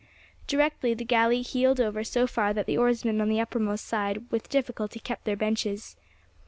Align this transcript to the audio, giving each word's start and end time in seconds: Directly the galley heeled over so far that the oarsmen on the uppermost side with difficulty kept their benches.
Directly 0.47 0.95
the 0.95 1.05
galley 1.05 1.43
heeled 1.43 1.79
over 1.79 2.03
so 2.03 2.25
far 2.25 2.55
that 2.55 2.65
the 2.65 2.75
oarsmen 2.75 3.21
on 3.21 3.29
the 3.29 3.39
uppermost 3.39 3.85
side 3.85 4.23
with 4.31 4.49
difficulty 4.49 4.99
kept 4.99 5.25
their 5.25 5.35
benches. 5.37 5.95